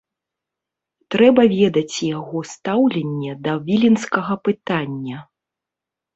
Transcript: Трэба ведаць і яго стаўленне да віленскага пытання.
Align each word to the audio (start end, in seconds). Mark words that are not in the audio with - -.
Трэба 1.15 1.43
ведаць 1.51 1.95
і 1.99 2.07
яго 2.19 2.39
стаўленне 2.53 3.31
да 3.49 3.53
віленскага 3.69 4.41
пытання. 4.51 5.17